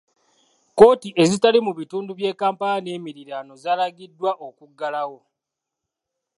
Kkooti 0.71 1.09
ezitali 1.23 1.59
mu 1.65 1.71
bitundu 1.79 2.11
by'e 2.19 2.31
Kampala 2.41 2.77
n'emiriraano 2.81 3.53
zaalagiddwa 3.63 4.31
okuggalawo. 4.47 5.19